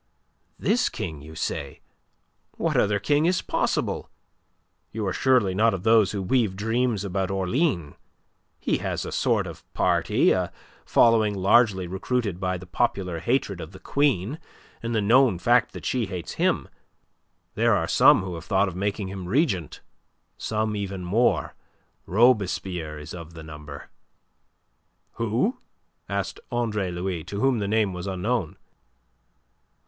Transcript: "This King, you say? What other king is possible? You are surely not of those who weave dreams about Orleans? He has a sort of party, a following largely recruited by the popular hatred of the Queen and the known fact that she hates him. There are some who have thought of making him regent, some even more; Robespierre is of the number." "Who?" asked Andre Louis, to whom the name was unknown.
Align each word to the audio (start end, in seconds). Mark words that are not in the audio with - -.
"This 0.57 0.89
King, 0.89 1.21
you 1.21 1.35
say? 1.35 1.81
What 2.57 2.75
other 2.75 2.97
king 2.99 3.27
is 3.27 3.43
possible? 3.43 4.09
You 4.91 5.05
are 5.05 5.13
surely 5.13 5.53
not 5.53 5.75
of 5.75 5.83
those 5.83 6.11
who 6.11 6.23
weave 6.23 6.55
dreams 6.55 7.03
about 7.05 7.29
Orleans? 7.29 7.93
He 8.59 8.79
has 8.79 9.05
a 9.05 9.11
sort 9.11 9.45
of 9.45 9.71
party, 9.75 10.31
a 10.31 10.51
following 10.87 11.35
largely 11.35 11.85
recruited 11.85 12.39
by 12.39 12.57
the 12.57 12.65
popular 12.65 13.19
hatred 13.19 13.61
of 13.61 13.73
the 13.73 13.79
Queen 13.79 14.39
and 14.81 14.95
the 14.95 15.03
known 15.03 15.37
fact 15.37 15.71
that 15.73 15.85
she 15.85 16.07
hates 16.07 16.31
him. 16.31 16.67
There 17.53 17.75
are 17.75 17.87
some 17.87 18.23
who 18.23 18.33
have 18.33 18.45
thought 18.45 18.67
of 18.67 18.75
making 18.75 19.07
him 19.09 19.27
regent, 19.29 19.81
some 20.35 20.75
even 20.75 21.05
more; 21.05 21.53
Robespierre 22.07 22.97
is 22.97 23.13
of 23.13 23.35
the 23.35 23.43
number." 23.43 23.91
"Who?" 25.21 25.59
asked 26.09 26.39
Andre 26.51 26.89
Louis, 26.89 27.23
to 27.25 27.39
whom 27.39 27.59
the 27.59 27.67
name 27.67 27.93
was 27.93 28.07
unknown. 28.07 28.57